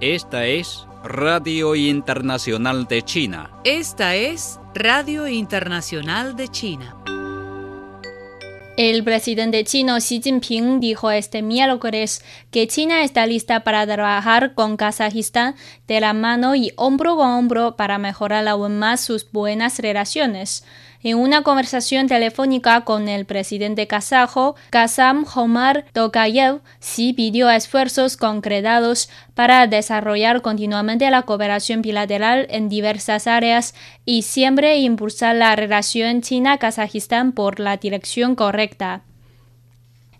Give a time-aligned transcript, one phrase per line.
[0.00, 3.50] Esta es Radio Internacional de China.
[3.64, 6.96] Esta es Radio Internacional de China.
[8.78, 14.78] El presidente chino Xi Jinping dijo este miércoles que China está lista para trabajar con
[14.78, 15.54] Kazajistán
[15.86, 20.64] de la mano y hombro con hombro para mejorar aún más sus buenas relaciones.
[21.04, 29.10] En una conversación telefónica con el presidente kazajo, Kasam Jomar Tokayev, Xi pidió esfuerzos concretados
[29.34, 33.74] para desarrollar continuamente la cooperación bilateral en diversas áreas
[34.04, 39.02] y siempre impulsar la relación China-Kazajistán por la dirección correcta.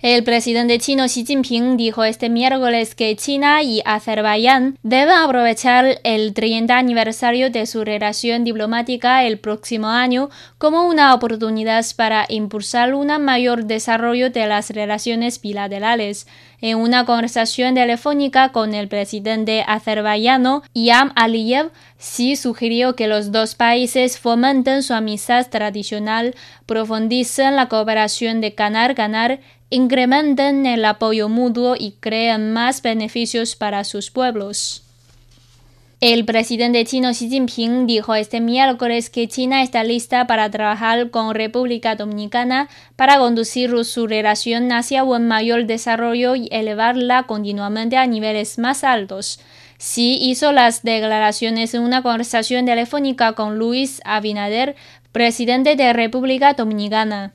[0.03, 6.35] El presidente chino Xi Jinping dijo este miércoles que China y Azerbaiyán deben aprovechar el
[6.35, 10.29] 30 aniversario de su relación diplomática el próximo año
[10.59, 16.27] como una oportunidad para impulsar un mayor desarrollo de las relaciones bilaterales.
[16.63, 23.57] En una conversación telefónica con el presidente azerbaiyano Ilham Aliyev, Xi sugirió que los dos
[23.57, 29.41] países fomenten su amistad tradicional, profundicen la cooperación de ganar-ganar
[29.71, 34.85] incrementen el apoyo mutuo y creen más beneficios para sus pueblos.
[36.05, 41.33] El presidente chino Xi Jinping dijo este miércoles que China está lista para trabajar con
[41.33, 48.59] República Dominicana para conducir su relación hacia un mayor desarrollo y elevarla continuamente a niveles
[48.59, 49.39] más altos.
[49.79, 54.75] Xi hizo las declaraciones en una conversación telefónica con Luis Abinader,
[55.13, 57.33] presidente de República Dominicana.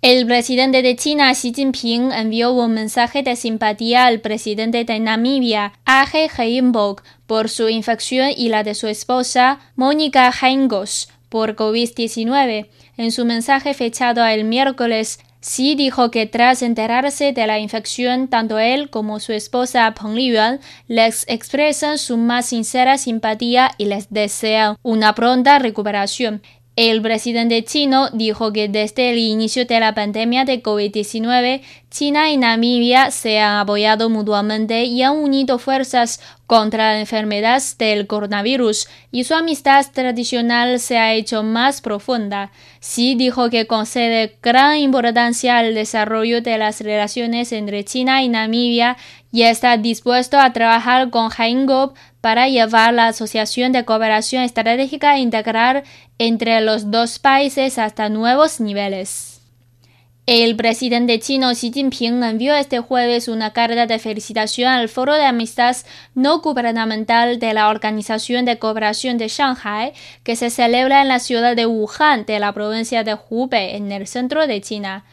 [0.00, 5.72] El presidente de China, Xi Jinping, envió un mensaje de simpatía al presidente de Namibia,
[5.84, 12.68] Age Geingob, por su infección y la de su esposa, Mónica Heingos, por COVID-19.
[12.96, 18.60] En su mensaje fechado el miércoles, Xi dijo que tras enterarse de la infección, tanto
[18.60, 24.76] él como su esposa Peng Liyuan les expresan su más sincera simpatía y les desean
[24.82, 26.42] una pronta recuperación.
[26.80, 32.36] El presidente chino dijo que desde el inicio de la pandemia de COVID-19, China y
[32.36, 39.24] Namibia se han apoyado mutuamente y han unido fuerzas contra la enfermedad del coronavirus y
[39.24, 42.52] su amistad tradicional se ha hecho más profunda.
[42.80, 48.96] Xi dijo que concede gran importancia al desarrollo de las relaciones entre China y Namibia
[49.30, 55.82] y está dispuesto a trabajar con Geingob para llevar la Asociación de Cooperación Estratégica integral
[56.18, 59.38] entre los dos países hasta nuevos niveles.
[60.30, 65.24] El presidente chino Xi Jinping envió este jueves una carta de felicitación al Foro de
[65.24, 65.74] Amistad
[66.14, 71.56] No Gubernamental de la Organización de Cooperación de Shanghai, que se celebra en la ciudad
[71.56, 75.06] de Wuhan de la provincia de Hubei, en el centro de China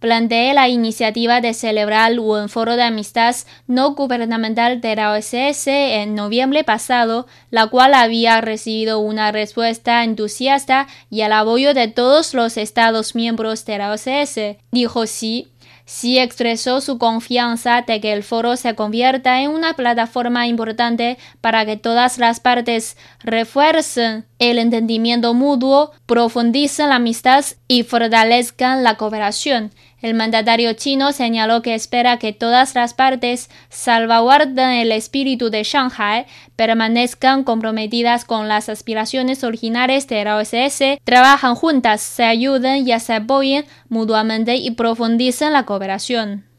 [0.00, 3.36] planteé la iniciativa de celebrar un foro de amistad
[3.68, 10.88] no gubernamental de la OSS en noviembre pasado, la cual había recibido una respuesta entusiasta
[11.10, 15.48] y el apoyo de todos los Estados miembros de la OSS, dijo Xi.
[15.90, 21.66] Xi expresó su confianza de que el foro se convierta en una plataforma importante para
[21.66, 29.72] que todas las partes refuercen el entendimiento mutuo, profundicen la amistad y fortalezcan la cooperación.
[30.00, 36.26] El mandatario chino señaló que espera que todas las partes salvaguarden el espíritu de Shanghai,
[36.56, 43.14] permanezcan comprometidas con las aspiraciones originales de la OSS, trabajan juntas, se ayuden y se
[43.14, 46.49] apoyen mutuamente y profundicen la cooperación.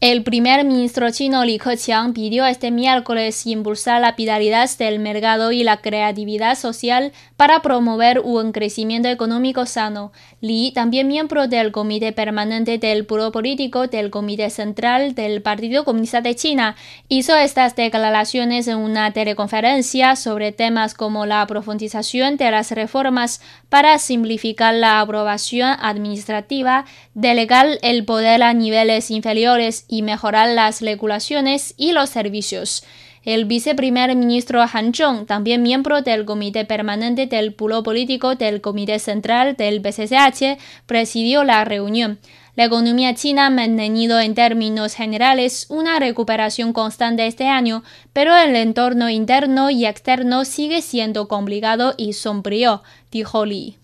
[0.00, 5.62] El primer ministro chino Li Keqiang pidió este miércoles impulsar la vitalidad del mercado y
[5.62, 10.10] la creatividad social para promover un crecimiento económico sano.
[10.40, 16.22] Li, también miembro del Comité Permanente del Puro Político del Comité Central del Partido Comunista
[16.22, 16.76] de China,
[17.10, 23.98] hizo estas declaraciones en una teleconferencia sobre temas como la profundización de las reformas para
[23.98, 31.92] simplificar la aprobación administrativa, delegar el poder a niveles inferiores y mejorar las regulaciones y
[31.92, 32.84] los servicios.
[33.24, 38.98] El viceprimer ministro Han Zheng, también miembro del Comité Permanente del Puro Político del Comité
[38.98, 42.18] Central del BCCH, presidió la reunión.
[42.56, 47.82] La economía china ha mantenido en términos generales una recuperación constante este año,
[48.12, 53.76] pero el entorno interno y externo sigue siendo complicado y sombrío, dijo Li.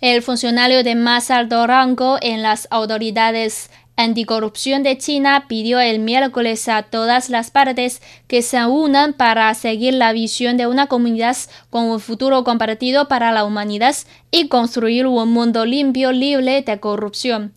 [0.00, 6.68] El funcionario de más alto rango en las autoridades anticorrupción de China pidió el miércoles
[6.68, 11.36] a todas las partes que se unan para seguir la visión de una comunidad
[11.70, 13.96] con un futuro compartido para la humanidad
[14.30, 17.52] y construir un mundo limpio, libre de corrupción.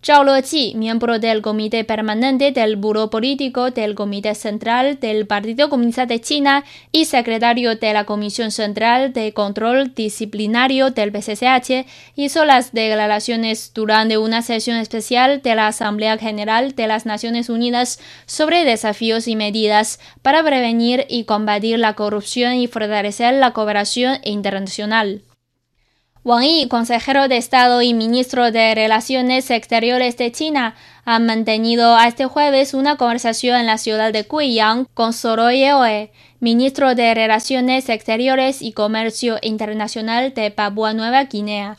[0.00, 6.06] Zhao Leji, miembro del Comité Permanente del Buró Político del Comité Central del Partido Comunista
[6.06, 11.84] de China y secretario de la Comisión Central de Control Disciplinario del PCCH,
[12.14, 17.98] hizo las declaraciones durante una sesión especial de la Asamblea General de las Naciones Unidas
[18.24, 25.22] sobre desafíos y medidas para prevenir y combatir la corrupción y fortalecer la cooperación internacional.
[26.28, 30.74] Wang Yi, consejero de Estado y ministro de Relaciones Exteriores de China,
[31.06, 36.94] ha mantenido este jueves una conversación en la ciudad de Guiyang con Soro Yeoe, ministro
[36.94, 41.78] de Relaciones Exteriores y Comercio Internacional de Papua Nueva Guinea.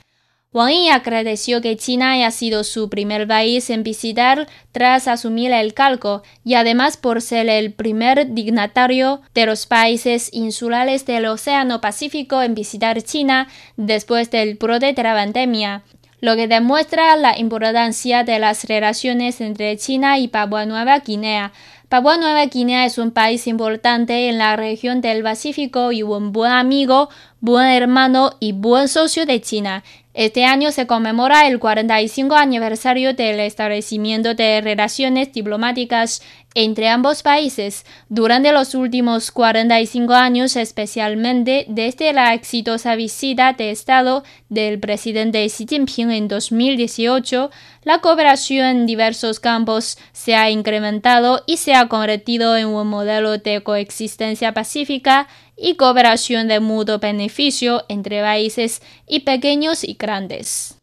[0.52, 5.76] Wang Yi agradeció que China haya sido su primer país en visitar tras asumir el
[5.76, 12.42] calco y además por ser el primer dignatario de los países insulares del Océano Pacífico
[12.42, 13.48] en visitar China
[13.78, 15.84] después del brote de la pandemia,
[16.20, 21.54] lo que demuestra la importancia de las relaciones entre China y Papua Nueva Guinea.
[21.90, 26.52] Papua Nueva Guinea es un país importante en la región del Pacífico y un buen
[26.52, 27.10] amigo,
[27.40, 29.84] buen hermano y buen socio de China.
[30.20, 36.22] Este año se conmemora el 45 aniversario del establecimiento de relaciones diplomáticas
[36.56, 37.86] entre ambos países.
[38.10, 45.68] Durante los últimos 45 años, especialmente desde la exitosa visita de Estado del presidente Xi
[45.68, 47.52] Jinping en 2018,
[47.84, 53.38] la cooperación en diversos campos se ha incrementado y se ha convertido en un modelo
[53.38, 60.79] de coexistencia pacífica y cooperación de mutuo beneficio entre países y pequeños y grandes.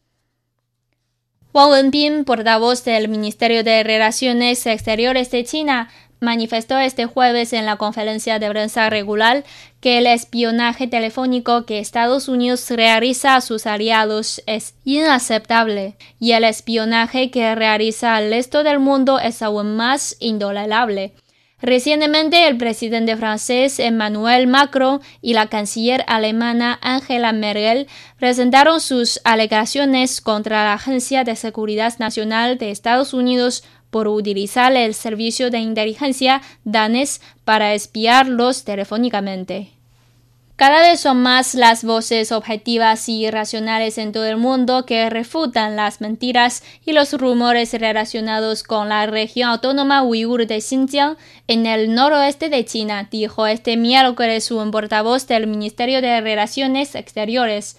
[1.56, 5.88] Wang Wenbin, portavoz del Ministerio de Relaciones Exteriores de China,
[6.20, 9.42] manifestó este jueves en la conferencia de prensa regular
[9.80, 16.44] que el espionaje telefónico que Estados Unidos realiza a sus aliados es inaceptable y el
[16.44, 21.14] espionaje que realiza al resto del mundo es aún más intolerable.
[21.62, 27.86] Recientemente, el presidente francés Emmanuel Macron y la canciller alemana Angela Merkel
[28.18, 34.92] presentaron sus alegaciones contra la Agencia de Seguridad Nacional de Estados Unidos por utilizar el
[34.92, 39.75] servicio de inteligencia danés para espiarlos telefónicamente.
[40.56, 45.76] Cada vez son más las voces objetivas y racionales en todo el mundo que refutan
[45.76, 51.94] las mentiras y los rumores relacionados con la región autónoma uigur de Xinjiang en el
[51.94, 57.76] noroeste de China, dijo este miércoles un portavoz del Ministerio de Relaciones Exteriores.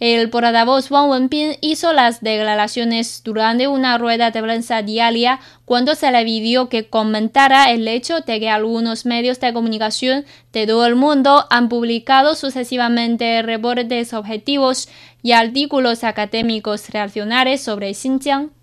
[0.00, 6.12] El portavoz Wang Wenbin hizo las declaraciones durante una rueda de prensa diaria cuando se
[6.12, 10.94] le pidió que comentara el hecho de que algunos medios de comunicación de todo el
[10.94, 14.88] mundo han publicado sucesivamente reportes objetivos
[15.20, 18.57] y artículos académicos reaccionarios sobre Xinjiang.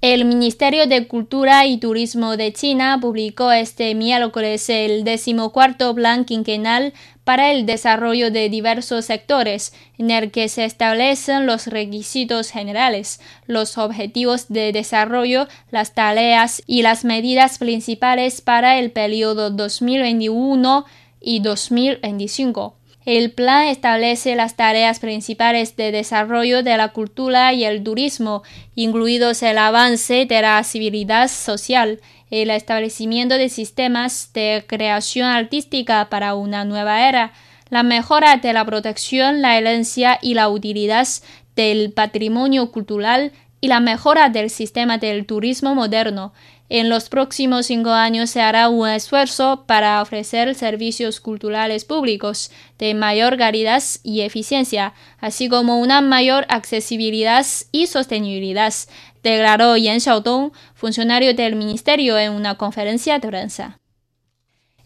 [0.00, 6.92] El Ministerio de Cultura y Turismo de China publicó este miércoles el decimocuarto plan quinquenal
[7.24, 13.76] para el desarrollo de diversos sectores, en el que se establecen los requisitos generales, los
[13.76, 20.84] objetivos de desarrollo, las tareas y las medidas principales para el periodo 2021
[21.20, 22.77] y 2025.
[23.08, 28.42] El plan establece las tareas principales de desarrollo de la cultura y el turismo,
[28.74, 36.34] incluidos el avance de la civilidad social, el establecimiento de sistemas de creación artística para
[36.34, 37.32] una nueva era,
[37.70, 41.08] la mejora de la protección, la herencia y la utilidad
[41.56, 46.32] del patrimonio cultural y la mejora del sistema del turismo moderno,
[46.70, 52.92] en los próximos cinco años se hará un esfuerzo para ofrecer servicios culturales públicos de
[52.92, 58.74] mayor calidad y eficiencia, así como una mayor accesibilidad y sostenibilidad,
[59.22, 63.77] declaró Yan Xiaodong, funcionario del ministerio, en una conferencia de prensa.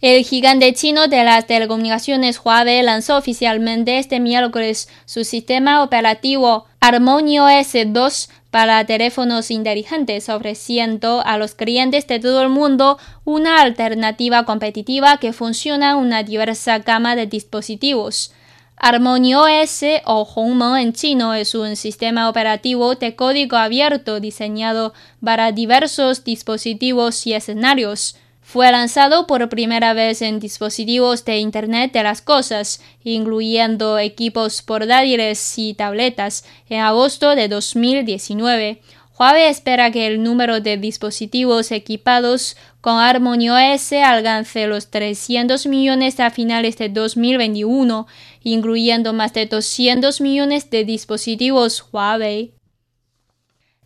[0.03, 7.45] El gigante chino de las telecomunicaciones Huawei lanzó oficialmente este miércoles su sistema operativo Harmonio
[7.45, 15.19] S2 para teléfonos inteligentes, ofreciendo a los clientes de todo el mundo una alternativa competitiva
[15.19, 18.33] que funciona en una diversa gama de dispositivos.
[18.75, 24.95] Harmonio OS o Hongmeng en chino es un sistema operativo de código abierto diseñado
[25.25, 28.17] para diversos dispositivos y escenarios.
[28.53, 35.55] Fue lanzado por primera vez en dispositivos de Internet de las Cosas, incluyendo equipos portátiles
[35.57, 38.83] y tabletas, en agosto de 2019.
[39.19, 46.21] Huawei espera que el número de dispositivos equipados con Harmony OS alcance los 300 millones
[46.21, 48.07] a finales de 2021,
[48.43, 52.53] incluyendo más de 200 millones de dispositivos Huawei.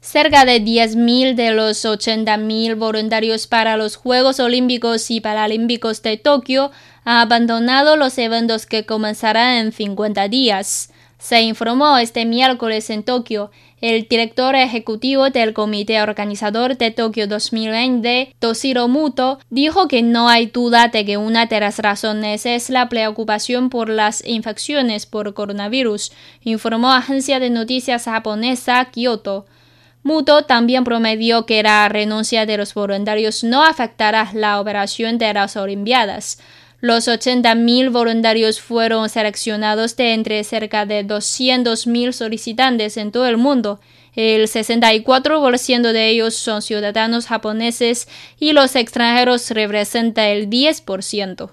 [0.07, 6.71] Cerca de 10.000 de los 80.000 voluntarios para los Juegos Olímpicos y Paralímpicos de Tokio
[7.05, 10.93] han abandonado los eventos que comenzarán en 50 días.
[11.19, 13.51] Se informó este miércoles en Tokio.
[13.81, 20.47] El director ejecutivo del comité organizador de Tokio 2020, Toshiro Muto, dijo que no hay
[20.47, 26.13] duda de que una de las razones es la preocupación por las infecciones por coronavirus,
[26.43, 29.47] informó agencia de noticias japonesa Kyoto.
[30.07, 35.57] Muto también prometió que la renuncia de los voluntarios no afectará la operación de las
[35.57, 36.39] Olimpiadas.
[36.81, 43.81] Los 80.000 voluntarios fueron seleccionados de entre cerca de 200.000 solicitantes en todo el mundo.
[44.15, 48.07] El 64% de ellos son ciudadanos japoneses
[48.39, 51.45] y los extranjeros representan el 10%.